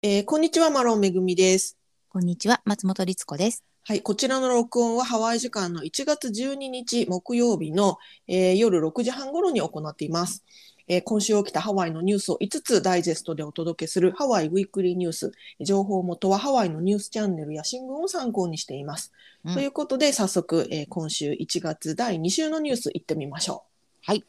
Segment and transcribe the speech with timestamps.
[0.00, 1.76] えーこんにちは、マロンめぐみです。
[2.08, 3.64] こんにちは、松本律子です。
[3.84, 7.98] はい、こちらの録音はハワイ時間の1月12日木曜日の、
[8.28, 10.44] えー夜6時半頃に行っています。
[10.86, 15.32] えー今週起きたハワイのニュースを5つダイジェストでお届けするハワイウィークリーニュース。
[15.60, 19.10] 情報元はハワイのニュースチャンネルや新聞を参考にしています。
[19.46, 24.00] うんということで、早速、えー今週1月第2週のニュース行ってみましょう。
[24.06, 24.24] はい。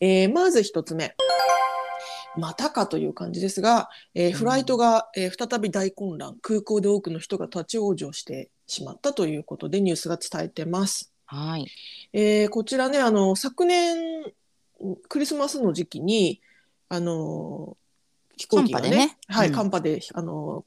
[0.00, 1.16] えーまず1つ目。
[2.36, 11.12] またかという感じですが、えーフライトが、えー再び大混乱、空港で多くの人が立ち往生してしまったということでニュースが伝えてます。
[11.26, 11.66] はい。
[12.12, 13.96] えーこちらね、あの昨年
[15.08, 16.40] クリスマスの時期に
[16.88, 17.76] あの
[18.36, 20.64] 飛行機がね、はい、うん寒波であの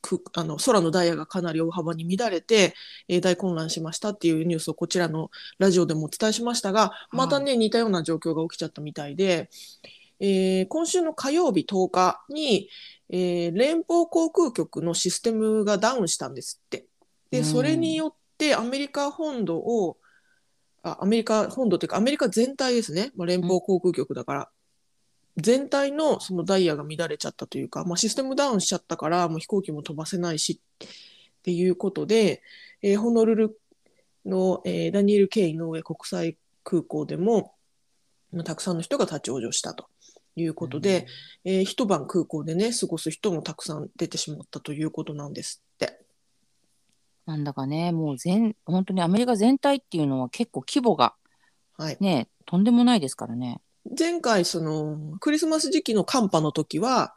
[0.00, 2.74] くあの空のダイヤがかなり大幅に乱れて、
[3.08, 9.50] えー大混乱しましたっていうニュースをこちらのラジオでもお伝えしましたが、またね、似たような状況が起きちゃったみたいで、
[10.20, 12.68] えー今週の火曜日10日に、
[13.10, 16.86] えー連邦航空局のシステムがダウンしたんですって。
[17.30, 17.44] で、うん。
[17.44, 19.98] それによってアメリカ本土を、
[20.82, 24.50] あアメリカ本土というかアメリカ全体ですね、まあ、連邦航空局だから、
[25.36, 30.88] 全体のそのダイヤが乱れちゃったというか、まあ、システムダウンしちゃったからもう飛行機も飛ばせないしっ
[31.42, 32.42] ていうことで、
[32.82, 33.60] えーホノルル
[34.26, 37.54] の、えーダニエル・ケイ井上国際空港でも、
[38.32, 39.86] まあたくさんの人が立ち往生したと
[40.42, 41.06] いうことで、
[41.44, 46.00] えー一晩空港でね過ごす人もたくさん出てしまったということなんですって。
[47.26, 51.14] なんだかね、もう全、本当にアメリカ全体っていうのは結構規模が
[51.78, 53.60] はい、ね、とんでもないですからね。
[53.98, 57.14] 前回そのクリスマス時期の寒波の時は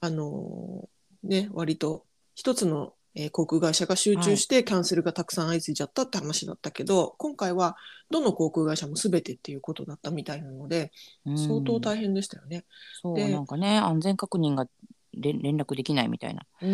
[0.00, 0.88] あの
[1.22, 2.04] ね割と
[2.34, 7.76] 一つの、えー航空会社が集中してキャンセルがたくさん相次いじゃったって話だったけど、今回は
[8.10, 10.90] どの航空会社も全てっていうことだったみたいなので
[11.24, 12.64] うん相当大変でしたよね。
[13.00, 14.66] そう、でなんかね、安全確認が
[15.12, 16.66] 連連絡できないみたいな、う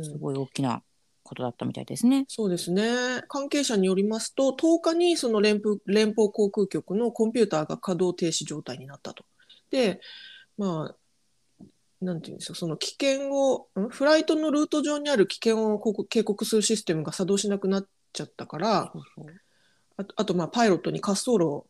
[0.00, 0.82] んすごい大きな
[1.22, 2.24] ことだったみたいですね。
[2.28, 9.24] そうですね関係者によりますと10日にその連邦連邦航空局のコンピューターが稼働停止状態になったと。
[9.70, 10.00] で
[10.58, 10.96] まあ
[12.02, 13.88] なんていうんですかその危険をん？
[13.88, 18.92] フライトのルート上にある危険を警告するシステムが作動しなくなっちゃったから
[19.96, 21.64] あとあとまあパイロットに滑走路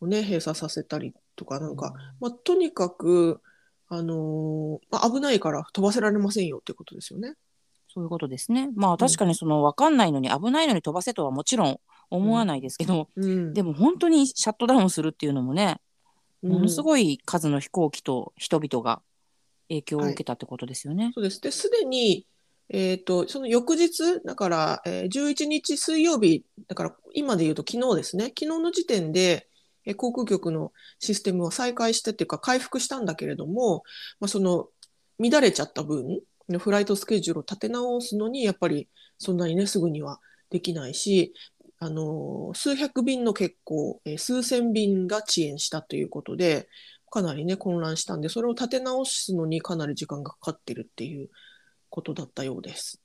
[0.00, 3.40] をね閉鎖させたりとかなんか、まあ、とにかく、
[3.88, 7.34] あのーまあ、危ないから飛ばせられませんよってことですよね。
[7.92, 8.70] そういうことですね。
[8.74, 11.78] まあ確かにその分かんないのに危ないのに飛ばせとはもちろん
[12.10, 15.80] 思わないですけど、うん、でも本当にシャットダウンするっていうのもね、
[16.42, 19.00] ものすいごい数の飛行機と人々が
[19.68, 21.12] 影響を受けたってことですよね。
[21.14, 21.40] そうです。
[21.40, 22.26] で、すでに、
[22.68, 29.48] えっ、と、その翌日、だから、えー11日水曜日、だから今で言うと昨日ですね、昨日の時点で、
[29.84, 33.82] えー航空局のシステムを再開してっていうか回復したんだけれども、
[34.20, 34.68] まあ、その
[35.18, 36.20] 乱れちゃった分、
[36.58, 38.88] フライトスケジュールを立て直すのに、やっぱり
[39.18, 40.20] そんなにね、すぐには
[40.50, 41.34] できないし、
[41.78, 46.66] あのー数百便の欠航、えー数千便が遅延したということで、
[47.14, 51.30] かなりね、混乱したんで、それを立て直すのにかなり時間がかかってるっていう
[51.88, 53.00] ことだったようです。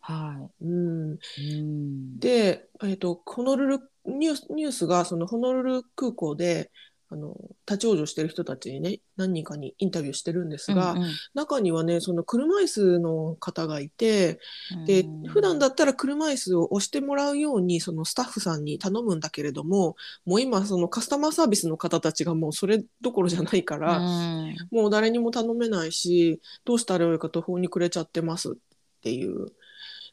[0.00, 1.42] はうん、い。
[1.42, 2.18] うん。
[2.18, 6.70] で、えっと、ホノルルニュースニュースがそのホノルル空港で
[7.12, 7.36] あの
[7.68, 11.10] 立ち往生してる人たちにね何人かにインタビューしてるんですが、うんうん。
[11.34, 14.38] 中にはねその車椅子の方がいて
[14.74, 15.28] ん。
[15.28, 24.56] 普段だったら車椅子を押してもらうようにそのスタッフさんに頼むんだけれどももう今そのカスタマーサービスの方たちがもうそれどころじゃないから、うん。
[24.70, 28.54] もう誰にも頼めないしどうしたらよいか途方に暮れちゃってますっ
[29.02, 29.48] ていう。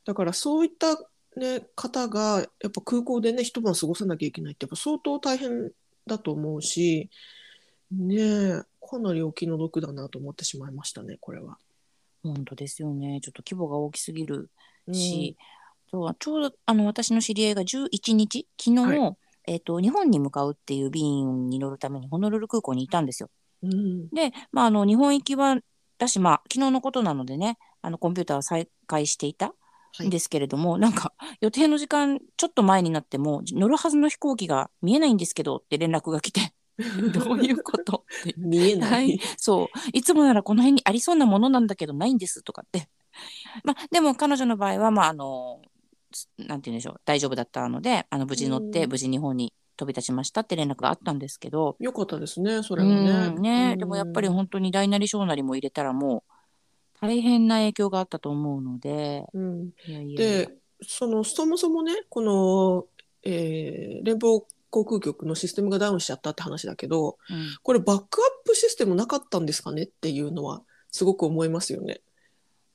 [0.05, 0.97] だからそういった、
[1.37, 5.71] ね、方がやっぱ空港でね一晩過ごさなきゃいけないってやっぱ相当大変
[6.07, 7.09] だと思うし
[7.91, 11.57] ねえかなりお気の毒だなと思ってしまいましたねこれは。
[12.23, 13.19] 本当ですよね。
[13.21, 14.49] ちょっと規模が大きすぎる
[14.87, 15.37] うんし、
[15.91, 19.15] そうちょうどあの私の知り合いが11日、昨日、は
[19.47, 23.29] えっ、と日本に向かうっていう便に乗るためにホノルル空港にいたんですよ。
[23.63, 25.57] うんで、まああの日本行きは
[25.97, 29.53] だし、まあ昨日のことなのでね、あのコンピューターは再開していた
[29.99, 36.53] ですけれども、なんか予定の時間ちょっと前になっても乗るはずの飛行機が見えないんですけどって連絡が来て、
[37.13, 38.05] どういうこと
[38.37, 38.91] 見えない。
[38.91, 39.67] はい、そう。
[39.93, 42.89] いつもならこの辺にありそうなものなんだけどないんですとかって、
[43.63, 45.61] まあ、でも彼女の場合はまああの
[46.13, 47.01] すなんて言うんでしょう。
[47.05, 48.89] 大丈夫だったのであの無事乗ってうん。
[48.91, 53.29] 無事日本に飛び立ちましたって連絡があったんですけど、よかったですねそれうはね。
[53.29, 53.41] ん。
[53.41, 53.71] ね。
[53.73, 56.33] うんでもやっぱり本当に大なり小なりも入れたらもう
[57.01, 60.49] 大変な影響があったと思うのでうんいやいやいやで
[60.81, 62.85] そのそもそもねこの、
[63.23, 64.41] えー連邦
[64.71, 70.61] 航空局のシステムがダウンしちゃったって話だけどうんこれバックアップシステムなかったんですかねっていうのは
[70.91, 72.01] すごく思いますよね。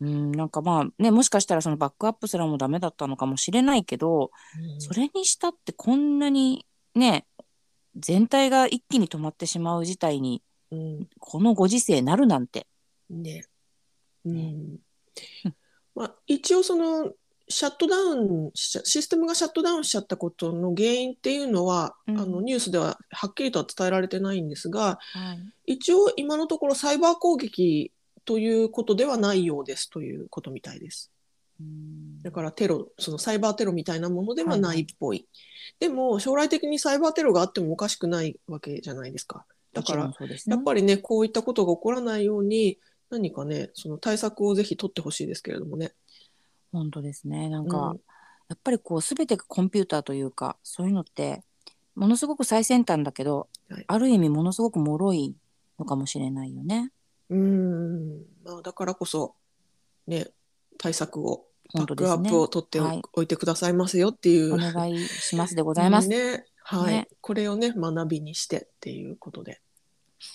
[0.00, 4.30] うん、なんかまあねもしかしたらそのバックアップすらもダメだったのかもしれないけど、
[4.78, 7.26] それにしたってこんなにね
[7.96, 10.42] 全体が一気に止まってしまう事態に
[10.72, 12.66] うんこのご時世なるなんて。
[13.08, 13.44] ね。
[14.24, 14.34] うん。
[14.34, 14.78] ね
[15.94, 17.12] まあ、一応その
[17.48, 22.18] シャットダウンしシステムがシャットダウンしちゃったことの原因っていうのは、うん。
[22.18, 25.34] あのニュースでははっきりとは伝えられてないんですがは
[25.66, 25.74] い。
[25.74, 27.92] 一応今のところサイバー攻撃
[28.24, 31.12] ということではないようですということみたいです。
[31.60, 32.22] うん。
[32.22, 35.18] だからテロそのサイバーテロみたいなものではないっぽい。
[35.18, 35.24] は
[35.80, 39.44] でも将来的にサイバーテロがあってもおかしくないわけじゃないですか。
[39.72, 40.14] だからね。
[40.46, 42.78] やっぱりねこういったことが起こらないように
[43.10, 45.92] 何かねその対策をぜひ取ってほしいですけれどもね。
[46.72, 48.00] 本当ですねなんか、うん
[48.48, 51.42] やっぱりこう全てがコンピューターというかそういうのって
[51.94, 55.36] ものすごく最先端だけど、はいある意味ものすごく脆い
[55.78, 56.92] のかもしれないよね。
[57.30, 59.34] うーんまあ、だからこそ、
[60.06, 60.28] ね、
[60.78, 64.54] 対策を、バックアップを取ってお,、はいいてくださいますよっていう。
[64.54, 66.08] お願いしますでございます。
[66.10, 69.60] ねはいねこれをね、学びにしてっていうことで。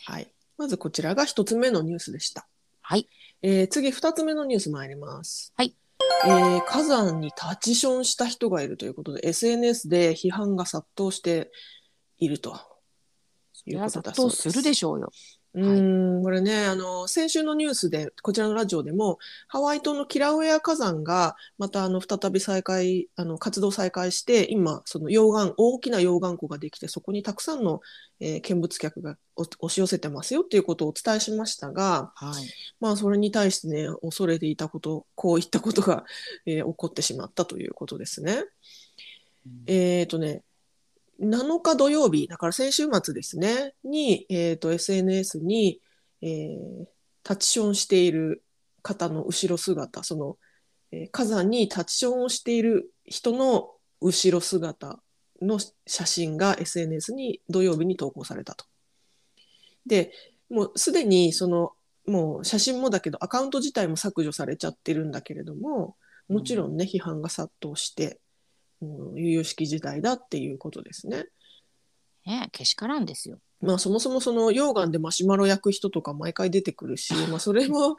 [0.06, 0.33] はい。
[0.57, 2.48] まずこちらが一つ目のニュースでした。
[2.89, 3.07] はい。
[3.44, 5.53] えー次、二つ目のニュース参ります。
[5.56, 5.75] はい。
[6.25, 11.51] えー火山にタチションした人がいるということで、SNS で批判が殺到して
[12.18, 12.59] いると。
[13.53, 15.12] それは殺到するでしょうよ。
[15.56, 19.18] うーん、これね、あの、先週のニュースで、こちらのラジオでも、
[19.48, 27.81] ハワイ島のキラウェア火山が、また、あの、再び再開、あの、活動再開して、今、その溶岩、大きな溶岩湖ができて、そこにたくさんの、
[28.19, 32.44] えー見物客がお押し寄せてますよっていうことをお伝えしましたが、はい。
[32.80, 36.04] まあ、それに対してね、恐れていたこと、こういったことが、
[36.45, 38.44] えー起こってしまったということですね。
[39.66, 40.44] えっ、とね、
[41.19, 45.81] 7日土曜日、だから先週末ですね、に、えっ、と、SNS に、
[46.21, 46.86] えー
[47.21, 48.44] タッチションしている
[48.81, 50.38] 方の後ろ姿、その、
[50.92, 53.71] えー火山にタッチションをしている人の
[54.01, 55.01] 後ろ姿
[55.42, 58.66] の写真が SNS に土曜日に投稿されたと。
[59.86, 60.12] で、
[60.50, 61.74] もうすでにその、
[62.06, 65.95] もう写真もだけどアカウント自体も削除されちゃってるんだけれども、
[66.27, 68.19] もちろんね、批判が殺到して、
[68.81, 71.26] うん、悠々しき時代だっていうことですね。
[72.26, 73.40] ねけしからんですよ。
[73.62, 77.98] まあそもそもその溶岩でマシュマロ焼く人とか毎回出てくるし、 まあそれも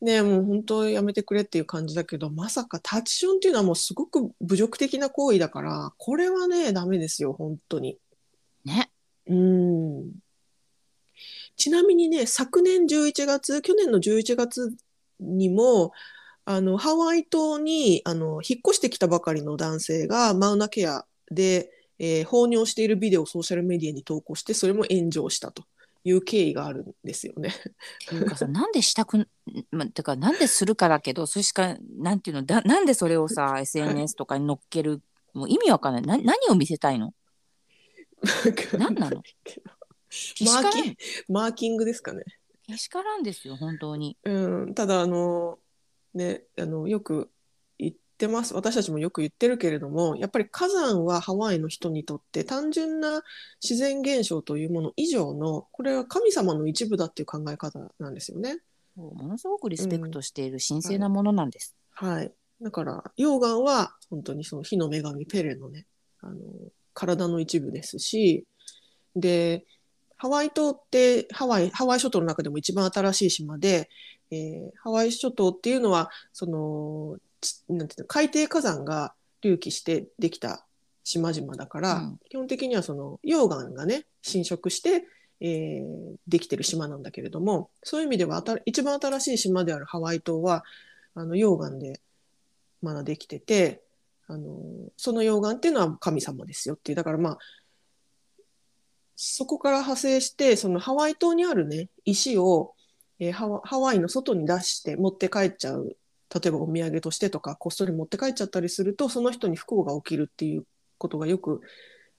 [0.00, 7.98] ね、もう本当やめてくれっていう感じだけど、まさかタッチションっていうのはもうすごく侮辱的な行為だから、これはね、ダメですよ、本当に。
[8.64, 8.90] ね。
[9.26, 10.12] うん。
[11.56, 14.74] ちなみにね、昨年11月、去年の11月
[15.20, 15.92] にも、
[16.44, 25.64] あの、ハワイ島に、あの、引っ越してきたばかりの男性がマウナケアで、えー放尿しているビデオをソーシャルメディアに投稿して、それも炎上したと
[26.04, 27.50] いう経緯があるんですよね。
[27.50, 27.52] っ
[28.08, 29.28] ていうかさなんでしたくん、
[29.70, 35.00] ま、てかなんでするかだけどそれしかなんていうのだなんでそれをさ SNS とかに載っける
[35.32, 36.02] もう意味わかんない。
[36.02, 37.14] な何を見せたいの？
[38.78, 39.22] 何なの？
[40.44, 40.96] マーキ
[41.28, 42.24] マーキングですかね。
[42.66, 44.16] けしからんですよ本当に。
[44.24, 45.58] うん、ただあの
[46.14, 47.30] ねあのよく
[47.78, 53.22] 言ってます私たちもよく言ってるけれどもやっぱり火山はハワイの人にとって単純な
[53.62, 58.58] 自然現象というもの以上のこれは神様の一部だっていう考え方なんですよね。
[58.96, 61.74] ものすごくリスペクトしている神聖なものなんです。
[61.92, 65.86] はい、だから溶岩は本当にその火の女神ペレのね
[66.20, 66.36] あの
[66.94, 68.44] 体の一部ですし
[69.16, 69.64] で
[70.16, 73.88] ハワイ島ってハワイハワイ諸島の中でも一番新しい島で、
[74.32, 80.64] えーハワイ諸島っていうのはそのちなんていうの海底火山が隆起してできた
[81.04, 82.20] 島々だから、うん。
[82.28, 85.04] 基本的にはその溶岩がね侵食して、
[85.40, 90.64] えーできてる島なんだけれどもそういう意味では一番新しい島であるハワイ島は
[91.14, 92.00] あの溶岩で
[92.80, 93.82] まだできてて
[94.28, 94.56] あの
[94.96, 97.38] その溶岩っていうのは神様ですよっていうだからまあ
[99.16, 102.74] そこから派生してそのハワイ島にあるね石を、
[103.22, 105.96] えーハワハワイの外に出して持って帰っちゃう
[106.34, 110.64] 例えばお土産としてとかこっそり持って帰っちゃったりするとその人に不幸が起きるっていう
[110.98, 111.60] ことがよく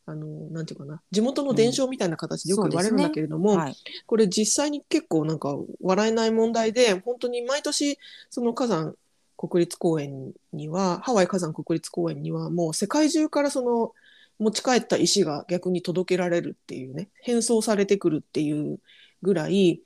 [0.06, 3.76] あのなんていうかな地元の伝承みたいな形でよく言われるんだけれども、はい。
[4.06, 7.98] これ実際に結構なんか笑えない問題で本当に毎年
[8.30, 8.96] その火山
[9.38, 13.94] 国立公園にはハワイ火山国立公園にはもう世界中からその
[14.40, 18.80] 持ち帰った石が逆に届けられるっていうね返送されてくるっていう
[19.22, 19.82] ぐらい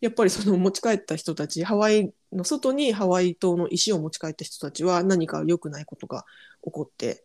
[0.00, 6.24] やっぱりその持ち帰った人たちハワイの外にハワイ島の石を持ち帰った人たちは何か良くないことが
[6.64, 7.24] 起こって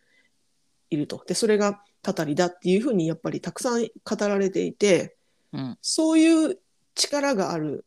[0.89, 5.15] いるとでそれがたたりだっていうふうにやっぱりたくさん語られていて。
[5.53, 5.77] うん。
[5.81, 6.59] そういう
[6.95, 7.85] 力がある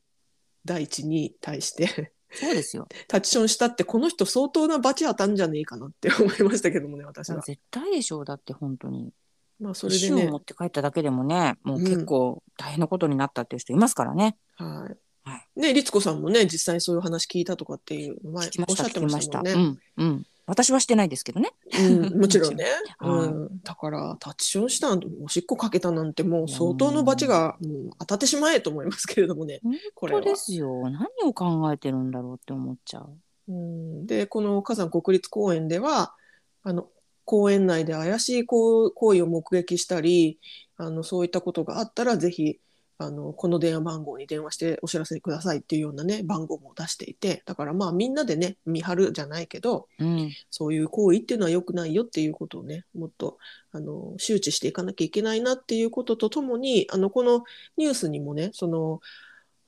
[0.65, 2.87] 大地に対してそうですよ。
[3.07, 7.41] タッチションしたってこの人相当なバチ当たんじゃねえかなって思いましたけどもね私は。
[7.41, 8.25] 絶対でしょう。
[8.25, 9.13] だって本当に。
[9.61, 14.37] まあそれで石をね持って帰っただけでもね、もう結構大変なことになったっていう人いますからね。
[14.57, 14.69] はい。
[15.29, 19.39] はいね律子さんもね実際にそういう話聞いたとかっていうの前おったしゃってました。
[19.39, 19.53] もんね。
[19.53, 20.27] うん、うん。
[20.49, 21.51] 私はしてないですけどね。
[21.79, 22.65] うん、もちろんね、
[22.99, 29.61] はいうん、だからタッチションしたんおしっこかけたなんてもう相当のバチがもう当たってしまえと思いますけれどもね
[29.95, 30.89] これは本当ですよ。
[30.89, 33.11] 何を考えてるんだろうって思っちゃう。
[33.49, 36.15] うん、でこの火山国立公園では
[36.63, 36.89] あの
[37.29, 40.39] 公園内で怪しい行行為を目撃したり
[40.79, 42.59] あのそういったことがあったらぜひ
[42.97, 50.31] あのこの電話番号に電話してお知らせくださいっていうようなね番号も出していてだからまあみんなでね見張るじゃないけどうん。
[50.51, 53.37] そういう行為っていうのは良くないよっていうことをねもっと
[53.73, 57.45] あの周知していかなきゃいけないなっていうこととともにあのこの
[57.77, 59.01] ニュースにもねその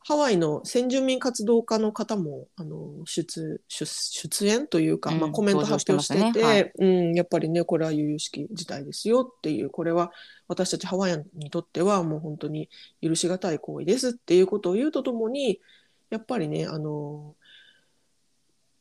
[0.03, 10.11] ハワイの先住民活動家の方もあの出出出演というか、うんまあ、コメント発表してててましたねうん、やっぱりねこれは由々しき事態ですよっていうこれは
[10.49, 12.71] 私たちハワイアンにとってはもう本当に
[13.03, 15.61] 許し難い行為ですっていうことを言うとともに
[16.09, 17.35] やっぱりねあの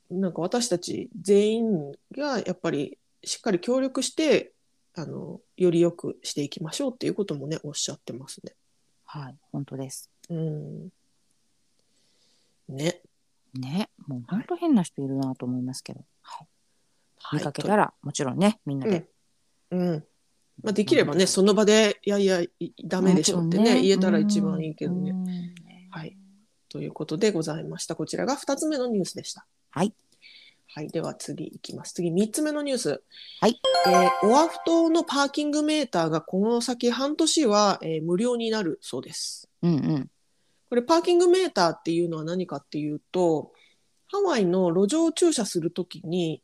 [0.10, 4.54] なんか私たち全員がやっぱりしっかり協力して
[4.96, 8.54] あのより良くしていきましょうっていうこともねおっしゃってますね。
[9.06, 9.36] はい。
[9.52, 10.10] 本当です。
[10.30, 10.90] うん、
[12.74, 13.02] ね。
[13.54, 13.90] ね。
[14.08, 16.00] もう本当変な人いるなと思いますけど。
[16.22, 16.48] はい。
[17.22, 19.06] はい見かけたら、もちろんね、みんなで。
[19.72, 20.04] うん
[20.64, 22.52] まあ、できればねその場でいやいやい
[22.84, 25.12] ダメでしょってねもちろん言えたら一番いいけどね。
[25.12, 25.26] うん
[25.92, 26.18] はい。
[26.70, 27.96] ということでございました。
[27.96, 29.46] こちらが2つ目のニュースでした。
[29.72, 29.94] はい。
[30.68, 30.90] はい。
[30.90, 31.94] では次いきます。
[31.94, 33.02] 次3つ目のニュース。
[33.42, 33.60] はい。
[33.88, 39.50] えーオアフ島のパーキングメーターがこの先半年は、えー無料になるそうです。
[39.64, 40.10] うんうん。
[40.70, 43.52] これパーキングメーターっていうのは何かっていうと、
[44.08, 46.44] ハワイの路上駐車するときに、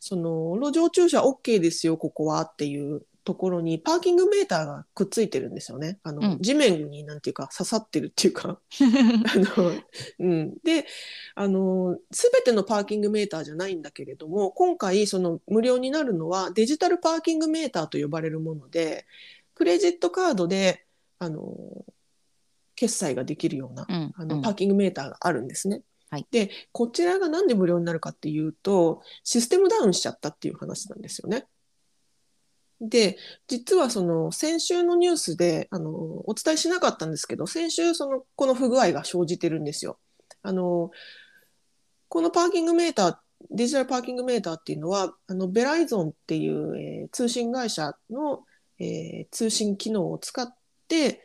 [0.00, 5.98] その路上駐車 OK ですよ、ここはっていうところにパーキングメーターがくっついてるんですよね。
[6.04, 8.60] あの、うん地面になんていうか刺さってるっていうか。
[8.80, 9.72] あの、
[10.20, 10.54] うん。
[10.62, 10.86] で、
[11.34, 19.06] あの、すべてのパーキングメーターじゃないんだけれども、今回、その無料になるのはデジタルパーキングメーターと呼ばれるもので、
[19.54, 20.86] クレジットカードで、
[21.18, 21.84] あの、
[22.76, 25.82] 決済ができるような、うんあの、うんパーキングメーターがあるんですね。
[26.08, 31.46] はいで、こちらがなんで無料になるかっていうと、システムダウンしちゃったっていう話なんですよね。
[32.80, 33.16] で、
[33.48, 39.98] 実はその先週のニュースであのお伝えしなかったんですけど、先週そのこの不具合が生じてるんですよ。
[40.42, 40.90] あの
[42.08, 43.16] このパーキングメーター、
[43.50, 48.44] デジタルパーキングメーターっていうのは、あのベライゾンっていう、えー通信会社の、
[48.78, 50.54] えー通信機能を使っ
[50.86, 51.20] て、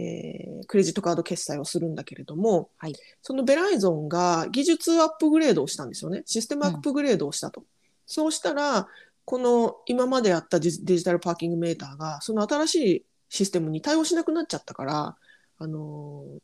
[0.00, 6.22] えークレジットカード決済をするんだけれども、はいそのベライゾンが技術アップグレードをしたんですよね。
[6.26, 7.64] システムアップグレードをしたと。
[8.06, 8.88] そうしたら、
[9.24, 15.16] この今まであったデジデジタルパーキングメーターが、その新しいシステムに対応しなくなっちゃったから、
[15.58, 16.40] あのー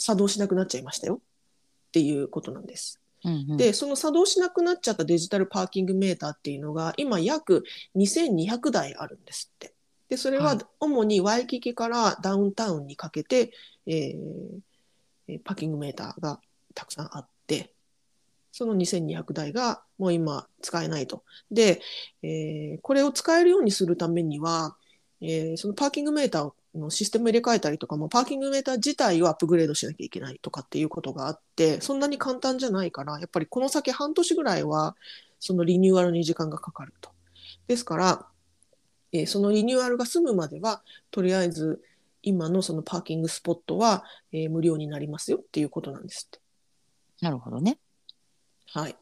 [0.00, 1.20] 作動しなくなっちゃいましたよ
[1.88, 3.00] っていうことなんです。
[3.22, 7.64] うんうん、で、その作動しなくなっちゃったデジタルパーキングメーターっていうのが、今約
[7.94, 9.74] 2200台あるんですって。
[10.10, 13.52] で、それははい主にワイキキからダウンタウンにかけて、
[13.86, 14.16] えー
[15.28, 16.40] えーパーキングメーターが
[16.74, 17.72] たくさんあって、
[18.52, 21.22] その2200台がもう今使えないと。
[21.50, 21.80] で、
[22.22, 24.76] えーこれを使えるようにするためには、
[25.20, 34.96] えーそのパーキングメーターのシステム入れ替えたりとかも、パーキングメーター自体をアップグレードしなきゃいけないとかっていうことがあって、そんなに簡単じゃないから、やっぱりこの先半年ぐらいは、
[35.38, 37.10] そのリニューアルに時間がかかると。
[37.66, 38.26] ですから、
[39.12, 41.82] えーそのリニューアルが済むまでは、とりあえず
[42.22, 46.40] 今のそのパーキングスポットは、えー無料になりますよっていうことなんですって。
[47.20, 47.78] なるほどね。
[48.72, 48.96] はい。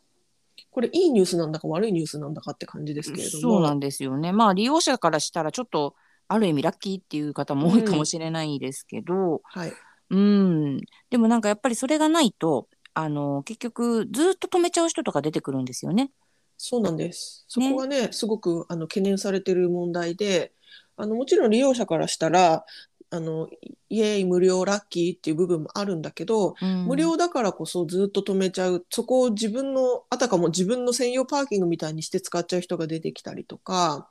[0.70, 3.42] これいいニュースなんだか悪いニュースなんだかって感じですけれども。
[3.42, 4.32] そうなんですよね。
[4.32, 5.94] まあ利用者からしたらちょっと
[6.28, 9.72] ある意味ラッキーっていう方も多いかもしれないですけど、はい。
[10.10, 16.10] うん、でもなんかやっぱりそれがないとあの結局ずっと止めちゃう人とか出てくるんですよね。
[16.58, 17.44] そうなんです。
[17.48, 20.52] そこがね、すごくあの懸念されている問題で、
[20.96, 22.66] あのもちろん利用者からしたら、
[23.10, 23.48] あの
[23.88, 34.08] イエーイ無料ラッキーっていう部分もあるんだけど、うん無料だからこそずっと止めちゃう、そこを自分の、あたかも自分の専用パーキングみたいにして使っちゃう人が出てきたりとか、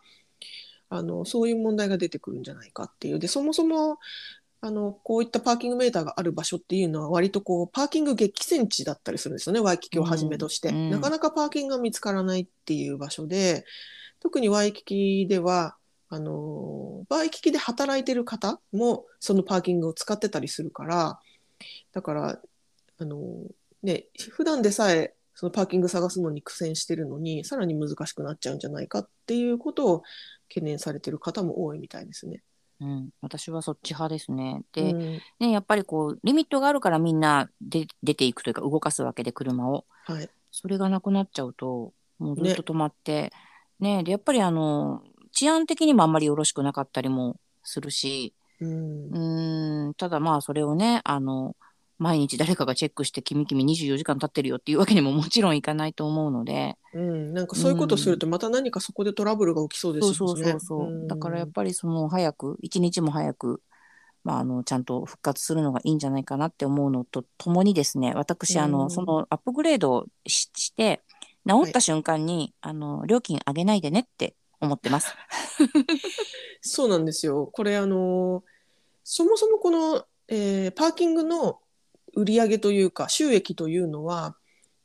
[0.89, 3.19] あのそういう問題が出てくるんじゃないかっていう。
[3.19, 3.99] で、そもそも、
[4.59, 13.65] あのこういったパーキングメーターがある場所っていうのは割とこうパーキング激戦地だったりするんですよねワイキキをはじめとして、うんうんなかなかパーキングが見つからないっていう場所で
[14.19, 15.75] 特にワイキキでは
[16.09, 21.19] あのワイキキで働いてる方もそのパーキングを使ってたりするから
[21.93, 22.39] だから
[22.99, 23.19] あの
[23.83, 30.03] ね、普段でさえそのパーキング探すのに苦戦してるのにさらに難しくなっちゃうんじゃないかっていうことを
[30.49, 32.41] 懸念されてる方も多いみたいですね。
[32.79, 34.61] うん、私はそっち派ですね。
[34.71, 34.99] で、うん。
[35.39, 39.85] ね、やっぱりこうリミットがあるからみんなで出ていくというか動かすわけで車を。
[40.05, 43.31] はい、それがなくなっちゃうともうずっと止まって。
[43.79, 48.33] ねでやっぱりあの治安的にもあんまりよろしくなかったりもするし。
[48.59, 49.09] うん。
[49.09, 51.55] うーんただまあそれをねあの
[51.99, 60.15] 毎日誰かがチェックして君君24時間経ってるよっていうわけにももちろんいかないと思うのでうん、なんかそういうことするとまた何かそこでトラブルが起きそうですよね。
[60.15, 63.61] そうそうそう、んだからやっぱりその早く一日も早く、
[64.23, 71.01] まあ、あのちゃんと復活するのがいいんじゃないかなって思うのとともにですね私あの、うんそのアップグレードをしして
[71.47, 75.13] 治った瞬間に、あの料金上げないでねって思ってます。
[76.61, 77.47] そうなんですよ。
[77.53, 78.43] これあの
[79.03, 81.59] そもそもこの、えーパーキングの
[82.17, 84.35] 売り上げというか収益というのは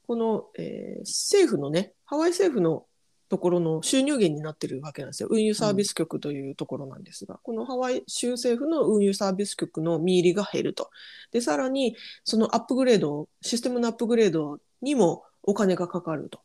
[0.07, 2.85] この、えー政府のねハワイ政府の
[3.29, 5.29] ところの収入源になってるわけなんですよ。
[5.31, 10.91] 運輸サービス局というところなんですが、このハワイ州政府の運輸サービス局の見入りが減ると。
[11.31, 16.41] でさらにそのアップグレードシステムのアップグレードにもお金がかかると、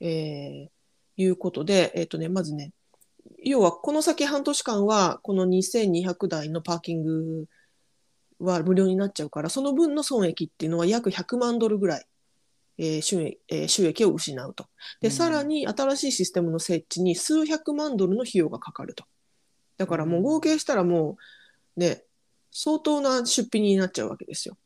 [0.00, 0.74] えー
[1.16, 2.72] いうことで、えっとね、まずね
[3.42, 7.46] 要はこの先半年間はこの2200台のパーキング
[8.44, 12.06] は無料になっちゃうからその分の損益っていうのは約100万ドルぐらい、
[12.78, 14.66] えー収益えー収益を失うと。
[15.00, 15.12] で、うん。
[15.12, 19.04] さらに新しいシステムの設置に数百万ドルの費用がかかると。
[19.76, 21.16] だからもう合計したらも
[21.76, 22.04] うね
[22.50, 24.56] 相当な出費になっちゃうわけですよ。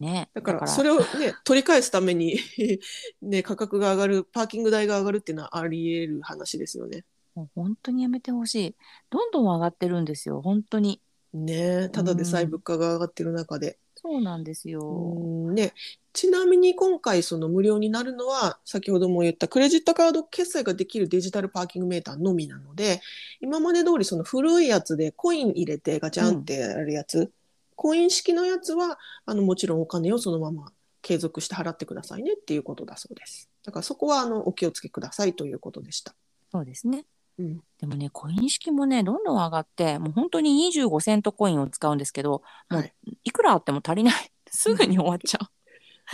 [0.00, 0.66] ね、だから。
[0.68, 2.38] それをね取り返すために
[3.20, 7.04] ね価格が上がるパーキング代が上がるっていうのはあり得る話ですよね。
[7.34, 8.76] もう本当にやめてほしい。
[9.10, 11.00] どんどん上がってるんですよ、本当に。
[11.34, 11.88] ね。
[11.90, 14.80] ただでさえ物価が上がってる中で、そうなんですよ。
[14.80, 15.54] うん。
[15.54, 15.74] ね、
[16.12, 23.00] ちなみに今回その無料になるのは先ほども言ったクレジットカード決済ができるデジタルパーキングメーターのみなので
[23.40, 27.32] 今まで通りその古いやつでコイン入れてガチャンってやるやつ、
[27.74, 33.48] コイン式のやつはあのもちろんお金をそのまま継続して払ってくださいねっていうことだそうです。
[33.64, 36.14] だからそこはあのお気をつけくださいということでした、
[36.52, 37.04] そうですね。
[37.38, 42.92] うん、でもね、コイン式もね、どんどん上がって、もう本当に25セントコインを使うんですけど、もうはい
[43.24, 44.14] いくらあっても足りない。
[44.50, 45.38] すぐに終わっちゃ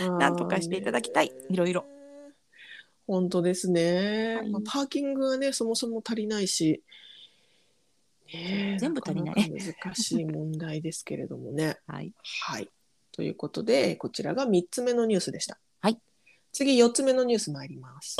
[0.07, 0.17] う。
[0.19, 1.85] なんとかしていただきたいいろいろ。
[3.07, 6.83] 本当ですね、はいまあ、パーキングはねそもそも足りないし、
[8.33, 9.51] ねえ全部足りないかなか
[9.83, 11.77] 難しい問題ですけれどもね。
[11.87, 12.13] はい。
[12.23, 12.69] はい。
[13.11, 15.59] ということでこちらが3つ目のニュースでした。
[15.81, 15.99] はい。
[16.57, 18.15] 次4つ目のニュース参ります。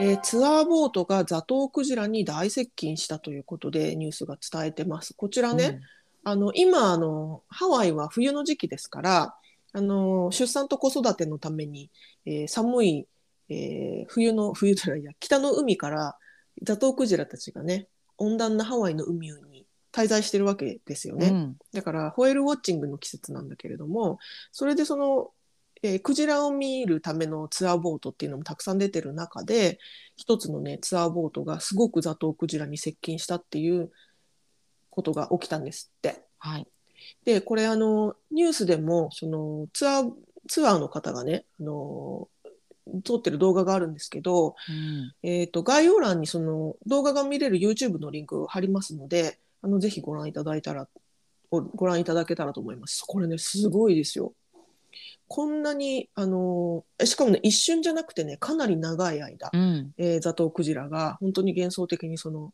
[0.00, 5.12] えーツアーボートがザトウクジラに大接近したということでニュースが伝えてます。
[5.12, 5.82] こちらね、
[6.24, 9.34] あの今あのハワイは冬の時期ですから
[9.74, 11.90] あの出産と子育てのために、
[12.24, 13.06] えー寒い、
[13.50, 16.16] えー冬の冬じゃないや北の海から
[16.62, 21.26] ザトウクジラたちがね温暖なハワイの海に滞在してるわけですよね。
[21.26, 21.56] うん。
[21.74, 24.18] だからホエールウォッチングの季節なんだけれども
[24.50, 25.32] それでその、
[25.82, 29.78] えークジラを見るためのツアーボートっていうのもたくさん出てる中で
[30.16, 33.90] 一つのねツアーボートがすごくザトウクジラに接近したっていう
[34.90, 36.22] ことが起きたんですって。
[36.38, 36.66] はい。
[37.24, 40.12] でこれあのニュースでもそのツアー
[40.48, 42.28] ツアーの方がねあの
[43.04, 45.14] 撮ってる動画があるんですけど、うん。
[45.22, 50.88] えー、と概要欄にその動画が見れる YouTube のリンクを貼りますのであのぜひご覧いただいたら
[51.50, 53.04] おご覧いただけたらと思います。
[53.06, 54.34] これねすごいですよ。
[55.32, 59.92] こんなにあのえしかもね一瞬じゃなくてねかなり長い間、うん。
[59.96, 62.52] えーザトウクジラが本当に幻想的にその、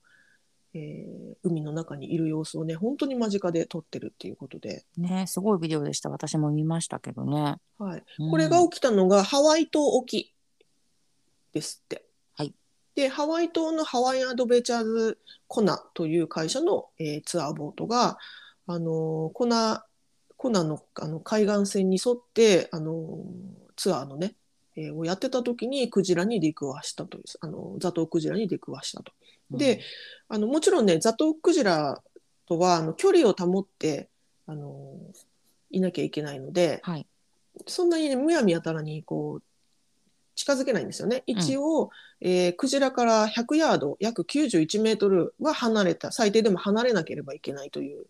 [0.74, 6.10] えー海の中にいる様子をね本当に間近で撮ってるっていうことで、ね、すごいビデオでした。
[6.10, 7.56] 私も見ましたけどね。
[7.78, 10.34] はい、うんこれが起きたのがハワイ島沖
[11.54, 12.04] ですって。
[12.34, 12.52] はい
[12.94, 18.18] でハワイ島のハワイアドベンチャーズコナという会社の、えーツアーボートが、
[18.66, 19.86] あのーコナ
[20.36, 24.34] コナのあの海岸線に沿って、あのーツアーのね、
[24.74, 29.12] えーをやってた時にクジラに出くわしたというあのザトウクジラに出くわしたと。
[29.50, 29.80] で、
[30.28, 32.02] あのもちろんねザトウクジラ
[32.46, 34.08] とはあの距離を保って、
[34.46, 35.26] あのー
[35.70, 37.06] いなきゃいけないので、はい。
[37.66, 39.42] そんなにね、むやみやたらにこう
[40.36, 41.22] 近づけないんですよね。
[41.26, 48.06] 一応、えークジラから100ヤード、約91メートルは離れた、最低でも離れなければいけないという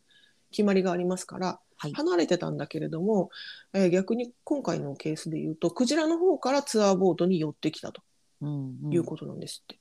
[0.51, 3.31] 決まりがありますから、はい離れてたんだけれども、
[3.75, 8.03] えー逆に今回のケースで言うと、クジラの方からツアーボートに寄ってきたと
[8.41, 8.77] うん。
[8.85, 9.79] うんいうことなんですって。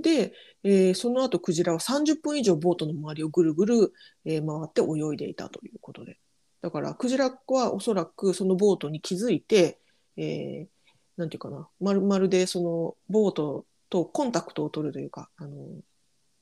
[0.00, 0.32] で、
[0.64, 3.92] えーその後クジラは30分以上ボートの周りをぐるぐる、
[4.24, 6.18] えー回って泳いでいたということで。
[6.62, 9.78] だからクジラはおそらくそのボートに気づいて、
[10.16, 10.78] えー
[11.18, 15.50] なんていうかな、まるまるでそのボートとコンタクトを取るというか、あの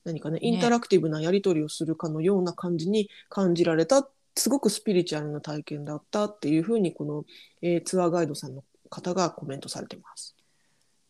[0.07, 7.25] 何かね、インタラクティブなやり取りをするかのような感じに感じられた、すごくスピリチュアルな体験だったっていうふうに、この、
[7.61, 10.35] えーツアーガイドさんの方がコメントされてます。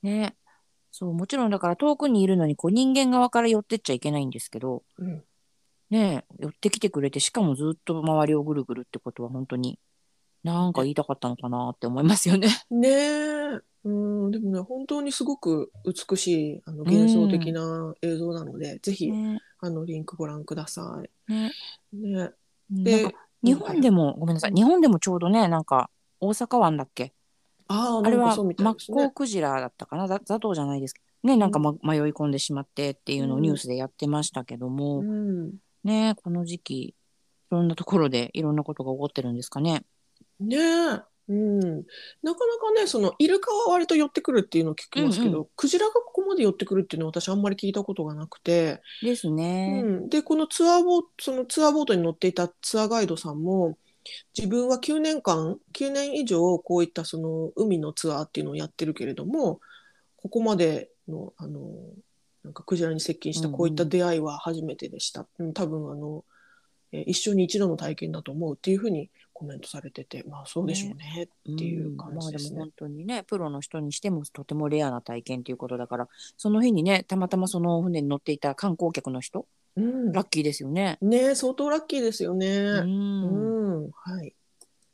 [0.01, 0.35] ね。
[0.91, 5.23] そう、もちろんだから遠くにいるのにこう人間側から寄ってっちゃいけないんですけど、うん、
[5.89, 9.79] ねえ、寄ってきてくれて、しかもずっと周りをぐるぐるってことは本当に、
[10.43, 12.49] なんか言いたかったのかなって思いますよね。
[12.71, 19.39] ねえ、うん、でもね、本当にすごく美しいあの幻想的な映像なので、ぜひ、ね。
[19.59, 21.51] あのリンクご覧くださね。
[21.93, 21.97] い。
[21.97, 22.31] ね、
[22.69, 27.13] なんか日本でも、ごめんなさい、日本でもちょうどね、なんか大阪湾だっけ？
[27.67, 28.93] ああ、あれはマッ。
[28.93, 30.07] コウクジラだったかな？
[30.07, 30.93] ざザトウじゃないです。
[30.93, 36.95] けど、ね、なんか、ま、迷い込んでしまってっていうのをニュースでやってましたけども、うん、ね、この時期、い
[37.49, 39.83] ろんなところでいろんなことが起こってるんですかね。
[40.39, 40.57] ね。
[40.57, 41.83] え、うん、なか
[42.23, 49.81] なかね、そのイルカは割と寄ってくるっていうのを聞きますけど、うんクジラがここまで寄ってくるっていうのは私あんまり聞いたことがなくて、ですね。
[49.83, 53.77] うん、でこのツアーボートそのツアーボートに乗っていたツアーガイドさんも
[54.37, 59.59] 自分は9年間9年以上こういったその海のツアーっていうのをやってるけれども
[60.15, 61.61] ここまでのあの
[62.43, 66.23] なんかクジラに接近したこういった出会いは初めてでした、うん多分あの、
[66.93, 72.57] えー一生に一度の体験だと思うっていうふうにコメントされててまあそうでしょうねっていう感じですね。
[72.57, 79.45] まあでも本当にねプロの人にしてもとてもレアな体験ということだからその日にねたまたまその船に乗っていた観光客の人
[79.75, 80.97] うん、ラッキーですよね。
[81.01, 82.47] ね相当ラッキーですよね。
[82.47, 84.33] うんうん、はい。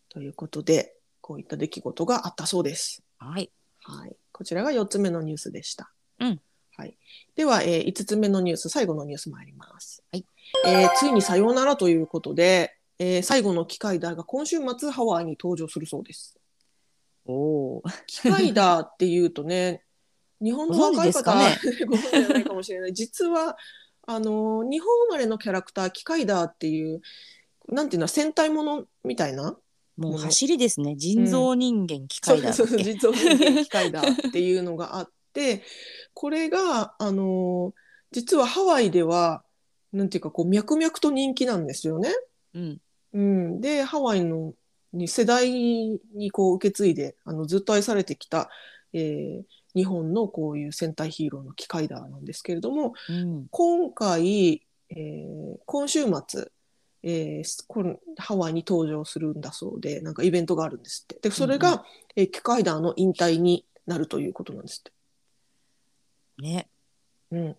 [0.10, 3.02] ということで、こういった出来事があったそうです。
[3.18, 3.50] はい。
[3.82, 4.16] はい。
[4.34, 5.90] こちらが4つ目のニュースでした。
[6.20, 6.42] うん。
[6.76, 6.98] はい。
[7.38, 10.04] では、えー、5つ目のニュース、最後のニュース参ります。
[10.12, 10.26] はい。
[10.66, 16.38] えーついにさようならということで、えー最後の機械だが今週末ハワイに登場するそうです。
[17.26, 17.84] おお。
[18.08, 19.84] 機械だっていうとね、
[20.44, 21.50] 日本の若い方は、
[21.88, 22.94] ご存知 ないかもしれない。
[22.94, 23.58] 実は、
[24.06, 27.02] あの、日本生まれのキャラクター、機械だっていう、
[27.70, 29.58] なんていうの、戦隊ものみたいな？
[29.96, 30.96] もう走りですね。
[30.98, 32.94] 人造人間機械だっそうそうそう、け。
[32.94, 35.64] 実は人間機械だっていうのがあって、
[36.14, 37.74] これが、あの、
[38.12, 39.46] 実はハワイでは、
[39.94, 42.10] なんていうか、こう、脈々と人気なんですよね。
[42.54, 42.82] うん。
[43.14, 44.54] うん、でハワイの
[44.92, 48.50] に世代にこう受け継いであのずっと愛されてきた、
[48.94, 49.44] えー
[49.76, 53.48] 日本のこういう戦隊ヒーローの機械だなんですけれどもうん。
[53.50, 56.52] 今回、えー今週末、
[57.02, 61.80] えーこのハワイに登場するんだそうでなんかイベントがあるんですってでそれが、うん
[62.18, 64.92] えー機械だの引退になるということなんですって。
[66.44, 66.68] ね。
[67.32, 67.56] うん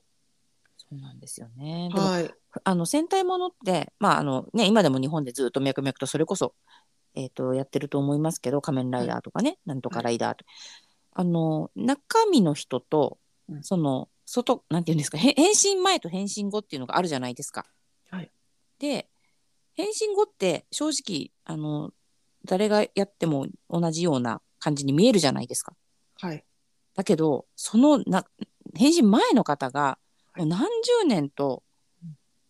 [0.95, 1.89] そうなんですよね。
[1.93, 2.31] はい。
[2.63, 6.55] あの戦隊ものって、まああのね、今でも日本でずっと脈々とそれこそ、
[7.15, 10.45] えー、とやってると思いますけど仮面ライダーとかね、なんとかライダーと、
[11.13, 13.63] あの中身の人と、うん。
[13.63, 17.67] その外なんていうんですかへ変身前と変身後っていうのがあるじゃないですか。
[18.11, 18.31] はい。
[18.79, 19.09] で
[19.75, 21.91] 変身後って正直あの
[22.45, 25.75] 誰がやっても同じような感じに見えるじゃないですか。
[26.21, 26.45] はい。
[26.95, 28.25] だけどそのな
[28.75, 30.04] 変身前の方がはい
[30.37, 31.63] もう何十年と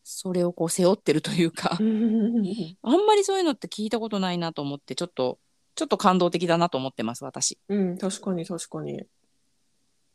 [0.03, 2.45] それをこう背負ってるというか、うん
[2.83, 5.39] あんまりそういうのって聞いたことないなと思ってちょっと
[5.75, 7.59] ちょっと感動的だなと思ってます私。
[7.69, 9.03] うん、確かに確かに。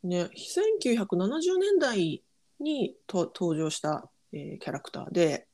[0.02, 2.24] ね、1970年代
[2.60, 5.48] にと登場した、えーキャラクターで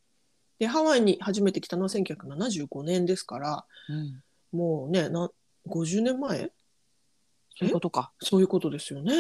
[0.60, 5.30] で、ハワイに初めて来たのは1975年ですから、うん、もうね、な
[5.68, 6.52] 50年前
[7.58, 8.12] そういうことか。
[8.22, 9.14] そういうことですよね。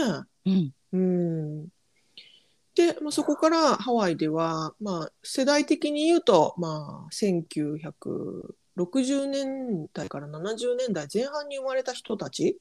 [0.45, 1.67] うんうん。
[2.75, 12.57] で、まあ、そこからハワイでは、まあ、世代的に言うと、まあ、1960年代から70年代前半に生まれた人たち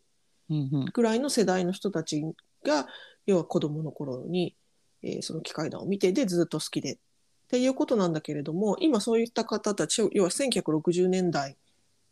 [0.50, 0.86] うんうん。
[0.92, 2.22] ぐらいの世代の人たち
[2.64, 2.86] が
[3.26, 4.54] 要は子供の頃に、
[5.02, 6.98] えーその機械談を見てでずっと好きでっ
[7.48, 11.56] ていうことなんだけれども今そういった方たち要は1960年代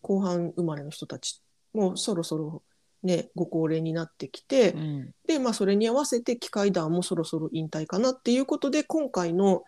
[0.02, 1.40] 後半生まれの人たち
[1.72, 2.62] もそろそろ
[3.02, 9.64] ねご高齢になってきて、うんでまあそれに合わせて機械団もそろそろ引退かなっていうことで今回の、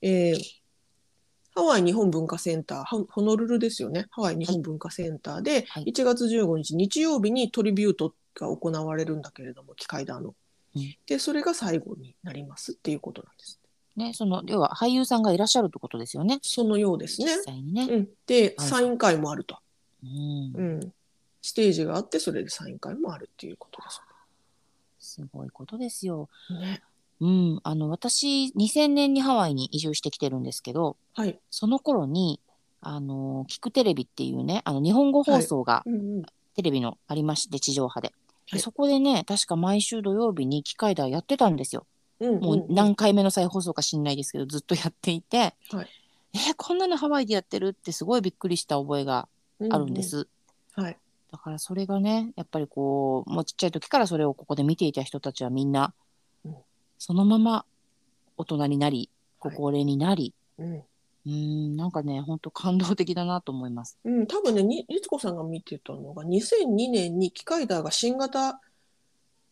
[0.00, 0.62] えー
[1.54, 10.30] ハワイ日本文化センターハホノルルですよねハワイ日本文化センターではい1月15日日曜日にトリビュートが行われるんだけれども機械団の。
[10.30, 10.34] うん
[11.04, 13.60] でそれが最後になりますっていうことなんです。
[13.94, 16.38] ね、その要は俳優さんがいらっしゃるってことですよね。
[16.40, 17.42] そのようですね実。
[17.42, 17.84] 際にね。
[17.90, 19.58] うん、ではいサイン会もあると、
[20.02, 20.92] うんうん、
[21.42, 24.00] ステージがあってそれでサイン会もあるっていうことです。
[24.98, 26.28] すごいことですよ。
[26.48, 26.80] ね、
[27.20, 32.40] うん、あの私2000年にハワイに移住してきてるんですけど、はい、その頃に
[32.80, 36.22] あの聞くテレビっていうね、あの日本語放送が、うんうん
[36.54, 38.14] テレビのありまして地上波でで
[38.50, 41.86] はいそこでね確か毎週土曜日に機械ダーやってたんですよ。
[42.20, 45.88] うんもう何回目の再放送か知んないですけどずっとやっていて、はい
[46.34, 49.28] えーこんなのハワイでやってるってすごいびっくりした覚えが
[49.70, 50.02] あるんで。
[50.02, 50.28] す。
[50.76, 50.96] うんはい。
[51.32, 55.94] だからそれがねやっぱりこうもうちっちゃい時からそれをここで見ていた人たちはみんな、
[56.44, 56.54] うん
[56.98, 57.64] そのまま
[58.36, 60.74] 大人になりごはい高齢になり、うん。
[60.76, 61.30] うー
[61.70, 63.98] んなんかね本当感動的だなと思います。
[64.04, 68.60] うん、多分ね、に律子さんが見てたのが、2002年に機械ダーが新型、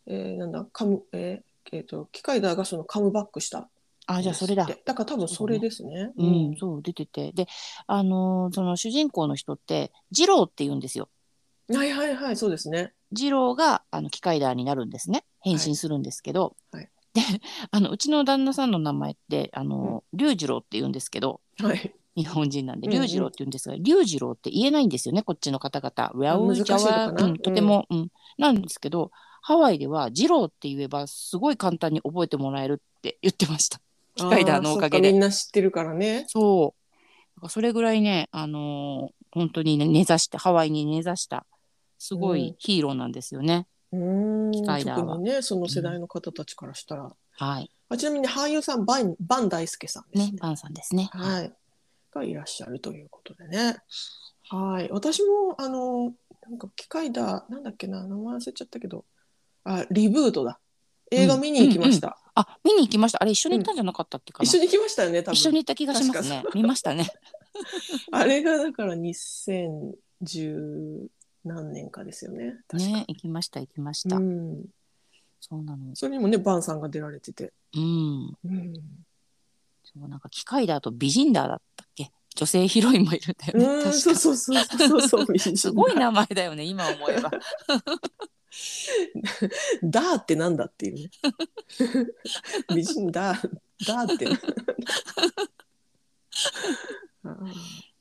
[0.06, 3.68] えーなんだ、カム、えーえーと、機械ダーがそのカムバックした。
[4.06, 4.66] あじゃあそれだ。
[4.66, 6.12] でだから多分それですね。
[6.16, 7.46] うん、そう出ててで
[7.86, 11.08] あのーその主人公の人って二郎って言うんですよ。
[11.72, 12.92] はいはいはい、そうですね。
[13.12, 17.22] 二郎があの機械ダーになるんですね変身するんですけど、はいはいで
[17.72, 21.92] あのうちの旦那さんの名前ってあの龍次郎って言うんですけどはい。
[22.16, 26.12] 日本人なんでうんうん龍次郎って言うんですが龍次郎って言えないんですよねこっちの方々。
[26.14, 29.10] ウェアウジャワうん、とても、うんなんですけど
[29.42, 33.80] ハワイでは二郎って言えばすごい簡単に覚えてもらえるって言ってました。
[34.14, 36.26] 機械ダーのおかげでみんな知ってるからね。
[36.28, 36.76] そ
[37.42, 37.48] う。
[37.48, 41.46] それぐらいね、あのー本当にね、根ざして、ハワイに根ざした、
[42.00, 43.66] すごうんいヒーローなんですよね。
[43.92, 44.50] うーん。
[44.52, 47.14] 機械ダーは特にね、その世代の方たちからしたら。
[47.32, 47.70] はい。
[47.90, 51.10] あちなみに俳優さん、バンバン大輔さんですね。、ねバンさんですね。
[51.12, 51.52] はい。
[52.12, 53.76] がいらっしゃるということでね。
[54.48, 54.88] はい。
[54.90, 56.14] 私も、あの、
[56.48, 59.04] なんか機械だ、なんだっけな、名前忘れちゃったけど、
[59.64, 60.58] あ、リブートだ。
[61.10, 62.16] 映画見に行きました。
[62.34, 63.22] あ、見に行きました。
[63.22, 64.44] あれ、一緒に行ったんじゃなかったっけかな。
[64.44, 65.34] 一緒に行きましたよね、多分。
[65.34, 66.56] 一緒に行った気がしますね確。
[66.56, 67.12] 見ましたね。
[68.12, 71.10] あれがだから2010
[71.44, 72.58] 何年かですよね。
[72.68, 74.16] 確かね、行きました、行きました。
[74.16, 74.64] うん。
[75.40, 75.96] そうなの。
[75.96, 77.52] それにもね、バンさんが出られてて。
[77.74, 78.38] うん。
[78.44, 78.74] うん。
[79.82, 82.12] そう、なんか機械だと美人だだったっけ？
[82.36, 83.64] 女性ヒロインもいるんだよね。
[83.66, 85.38] うん、確かそうそうそうそうそう。
[85.56, 87.30] すごい名前だよね、今思えば。
[89.82, 91.10] ダーってなんだっていうね。
[92.74, 93.50] 美人ダー、
[93.86, 94.26] ダーって。
[97.24, 97.36] あ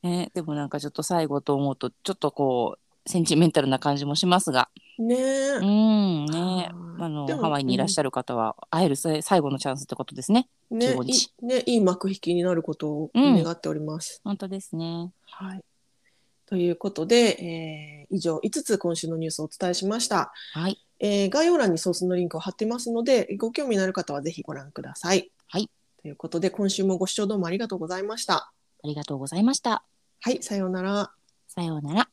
[0.04, 4.70] ね、でもなんかちょっと最後と思うと、ちょっとこう、センチメンタルな感じもしますが。
[5.00, 5.62] ーねえう。
[5.64, 6.40] ん、ね。
[6.40, 10.48] はいあのハワイにいらっしゃる方は、会えるさ最後のチャンスってことですね。
[10.70, 14.22] ね15日いね、いい幕引きになることをうん願っております。
[14.24, 15.12] 本当ですね。
[15.26, 15.64] はい。
[16.46, 20.32] ということで、えー以上5つ今週のニュースをお伝えしました。
[20.54, 20.78] はい。
[21.00, 25.32] えー概要欄にソースのリンクを貼ってますので、ご興味のある方はぜひご覧ください。
[25.48, 25.70] はい。
[26.02, 28.36] ということで、今週もご視聴どうもありがとうございました。
[28.36, 28.52] あ
[28.84, 29.84] りがとうございました。
[30.22, 31.12] はい、さようなら。
[31.48, 32.10] さようなら。